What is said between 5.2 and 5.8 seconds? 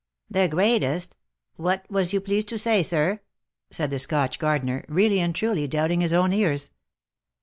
truly